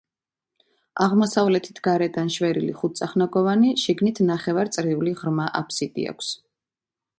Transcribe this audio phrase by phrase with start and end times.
[1.05, 6.35] აღმოსავლეთით გარედან შვერილი ხუთწახნაგოვანი, შიგნით ნახევარწრიული ღრმა აფსიდი აქვს.